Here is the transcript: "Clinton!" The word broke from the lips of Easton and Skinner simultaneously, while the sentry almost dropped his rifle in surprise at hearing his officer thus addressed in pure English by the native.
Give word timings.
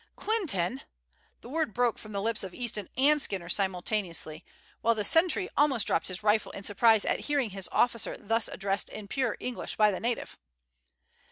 "Clinton!" 0.15 0.81
The 1.41 1.49
word 1.49 1.75
broke 1.75 1.99
from 1.99 2.11
the 2.11 2.23
lips 2.23 2.43
of 2.43 2.55
Easton 2.55 2.89
and 2.97 3.21
Skinner 3.21 3.49
simultaneously, 3.49 4.43
while 4.81 4.95
the 4.95 5.03
sentry 5.03 5.47
almost 5.55 5.85
dropped 5.85 6.07
his 6.07 6.23
rifle 6.23 6.51
in 6.53 6.63
surprise 6.63 7.05
at 7.05 7.19
hearing 7.29 7.51
his 7.51 7.69
officer 7.71 8.17
thus 8.17 8.47
addressed 8.47 8.89
in 8.89 9.07
pure 9.07 9.37
English 9.39 9.75
by 9.75 9.91
the 9.91 9.99
native. 9.99 10.39